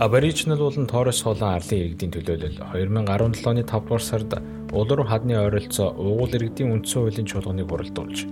[0.00, 4.32] Aboriginal болон Torres хуулан арлын иргэдийн төлөөлөл 2017 оны 5 дугаар сард
[4.72, 8.24] улууруу хадны ойролцоо уугуул иргэдийн үндсэн хуулийн чуулганыг хуралдуулж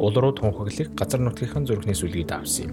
[0.00, 2.72] улууруу тунхаглыг газар нутгийнхын зүрхнээс үлгийд авсан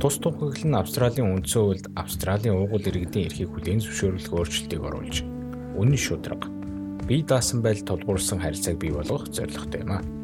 [0.00, 5.16] Тус тунхаглал нь Австралийн үндсэн хуульд Австралийн уугуул иргэдийн эрхийг хүлээн зөвшөөрлөх өөрчлөлтийг оруулж
[5.76, 6.48] үнэн шударга
[7.04, 10.17] бие даасан байдал тулгуурсан харилцааг бий болгох зорилготой юм а.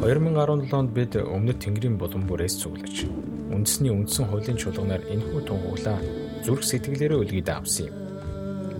[0.00, 3.04] 2017 онд бид Өмнөд Тэнгэрийн булан бүрээс цуглаж
[3.52, 6.00] үндэсний үндсэн хуулийн чуулганаар энэхүү тунхаглаа
[6.40, 7.96] зүрх сэтгэлээрээ үлгийд авсан юм.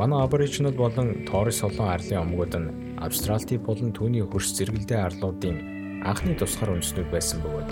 [0.00, 2.72] Манай Aboriginal болон Torres солон арлын омгууд нь
[3.04, 5.56] Австралти болон түүний хөрш зэрэгэлдээ арлуудын
[6.08, 7.70] анхны тусгаар үндэснүүд байсан бөгөөд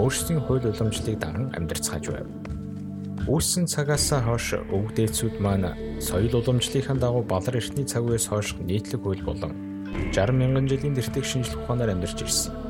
[0.00, 2.28] өөрсдийн хууль уламжлалыг даган амьдарцгааж байв.
[3.28, 9.20] Үүссэн цагаас хойш өвгдээцүүд маань соёл уламжлалынхаа дагуу балар эртний цаг үеэс хойш нийтлэг хууль
[9.20, 9.52] болон
[10.16, 12.65] 60 мянган жилийн дэртэг шинжлэх ухаанаар амьдарч ирсэн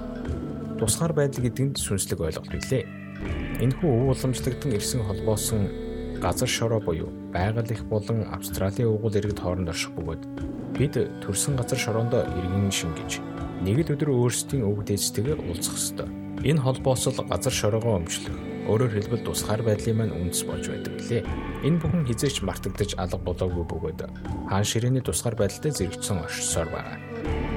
[0.76, 2.84] тусгаар байдал гэдэг нь сүнслэг ойлголт билээ.
[3.64, 5.62] Энэхүү өв уламжлагдсан ирсэн холбоосон
[6.20, 10.22] газар шороо буюу байгаль их болон Австралийн уугуул иргэд хооронд орших бөгөөд
[10.76, 13.20] бид төрсэн газар шороондоо иргэн шингэж
[13.64, 16.08] нэг л өдөр өөрсдийн өв дээжтэйгээ уулзах ёстой.
[16.44, 18.36] Энэ холбоос л газар шороогоо өмчлөх
[18.68, 21.22] өөрөөр хэлбэл тусгаар байдлын маань үндэс болж байдаг гэлээ.
[21.64, 24.00] Энэ бүхэн хизээч мартагдаж алга болоогүй бөгөөд
[24.50, 27.00] хаан ширээний тусгаар байдалтай зэрэгцсэн оршсоор байна.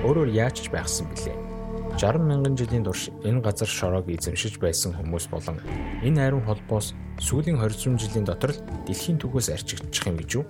[0.05, 1.48] Өөрөөр яаж ч байхсан бilé
[1.97, 5.57] 60 мянган жилийн турш энэ газар шороог эзэмшиж байсан хүмүүс болон
[6.05, 10.45] энэ ариун холбоос сүүлийн 20 жилийн дотор л дэлхийн түгээс арчигдчих юм гэж үү?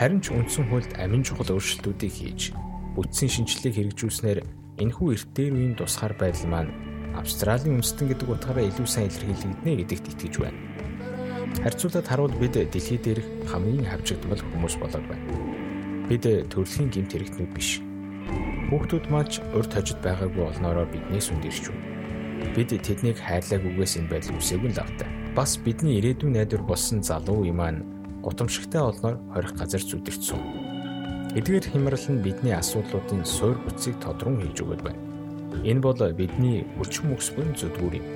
[0.00, 2.56] Харин ч үндсэн хуульд амин чухал өөрчлөлтүүдийг хийж
[2.96, 4.38] бүтцийн шинжилгээг хэрэгжүүлснээр
[4.80, 6.72] энэхүү эрт дээр үеийн тусгаар байдал маань
[7.14, 10.58] Австралийн үндэстэн гэдэг утгаараа илүү сайн илэрхийлэгдэнэ гэдэгт итгэж байна.
[11.60, 15.26] Харьцуулаад харуул бид дэлхий дээрх хамгийн хавчигдмал хүмүүс болоод байна.
[16.08, 17.82] Бид төрөлхийн гэмт хэрэгтнүүд биш
[18.70, 22.54] Хүүхдүүд маань урд хожид байгаагүй олноороо биднээс үндэрч байна.
[22.54, 25.10] Бид тэднийг хайрлаагүйгээс энэ байдал үсээгүй л автай.
[25.34, 27.74] Бас бидний ирээдүйн найдвар болсон залуу юм аа
[28.22, 30.38] гутамшигтай олноор хорих газар зүдэрчсэн.
[31.34, 35.02] Эдгээр хямрал нь бидний асуудлуудын суур бүцийг тодрон хийж өгöd байна.
[35.66, 38.06] Энэ бол бидний өчм өксбөн зүдгүүр юм.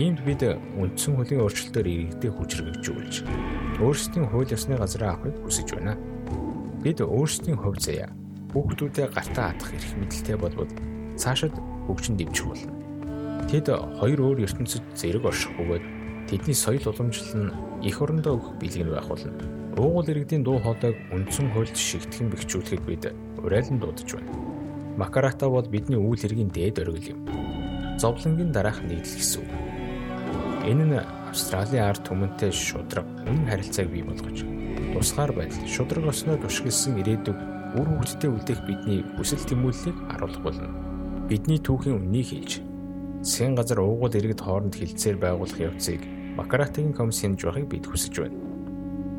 [0.00, 0.48] Иймд бид
[0.80, 3.14] үндсэн хуулийн өөрчлөлтөөр иргэдэд хүчрэгжүүлж
[3.84, 6.00] өөрсдийн хууль ёсны газраа авахыг хүсэж байна.
[6.80, 8.08] Бид өөрсдийн хувь заяа
[8.52, 10.72] хүүхдүүдээ гартаа хатах эрх мэдэлтэй болбол
[11.20, 11.54] цаашид
[11.86, 12.72] хөгжин дэмжих болно.
[13.48, 13.66] Тэд
[14.00, 15.84] хоёр өөр ертөнцид зэрэг орших бөгөөд
[16.28, 17.52] тэдний соёл уламжлал нь
[17.84, 19.32] эх орондоо өгөх бэлэг нь байх болно.
[19.78, 23.04] Уугуул иргэдийн дуу хоолойг үндсэн хуульд шигтгэн бэхжүүлэхэд бид
[23.38, 24.32] урайлан дуудаж байна.
[24.96, 27.20] Макарата бол бидний үйл хэргийн дээд оргил юм.
[28.00, 29.50] Зовлонгийн дараах нийтлэл гэсэн үг.
[30.66, 30.98] Энэ нь
[31.30, 34.42] Австралийн ард түмэнтэй шудраг үнэн харилцааг бий болгож
[34.96, 40.72] тусгаар байдал шудраг осноо тушгилсан ирээдүг үр хөвгтдээ үлдээх бидний хүсэл тэмүүллийг харуулах болно.
[41.28, 42.64] Бидний түүхийн үннийг хэлж
[43.20, 46.00] засгийн газар уугуул иргэд хооронд хилцээр байгуулах явцыг
[46.38, 48.38] Макаратигийн комиссийн жохыг бид хүсэж байна.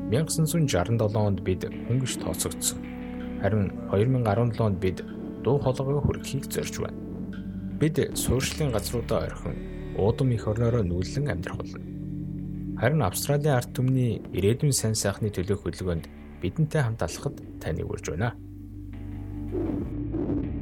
[0.10, 2.80] 1967 онд бид хөнгөж тооцогдсон.
[3.44, 5.04] Харин 2017 онд бид
[5.44, 6.98] дуу хоолойгоо хүргэхийг зорж байна.
[7.78, 9.56] Бид суурьшлийн газруудаа орхин
[10.00, 11.80] уудам их орноороо нүүлэн амьдрах болно.
[12.80, 16.06] Харин Австралийн ард түмний ирээдүйн сайн сайхны төлөөх хөдөлгөөнд
[16.42, 18.34] бидэнтэй хамт алхахад таныг урьж байна.
[19.50, 20.59] Thank you